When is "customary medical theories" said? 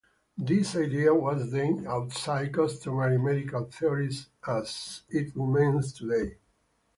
2.55-4.25